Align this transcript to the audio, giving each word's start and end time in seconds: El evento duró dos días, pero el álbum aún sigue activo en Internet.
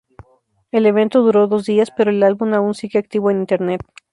El 0.71 0.87
evento 0.87 1.21
duró 1.21 1.45
dos 1.45 1.67
días, 1.67 1.91
pero 1.95 2.09
el 2.09 2.23
álbum 2.23 2.55
aún 2.55 2.73
sigue 2.73 2.97
activo 2.97 3.29
en 3.29 3.37
Internet. 3.41 3.81